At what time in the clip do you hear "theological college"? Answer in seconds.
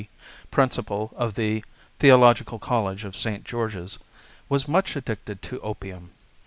1.99-3.03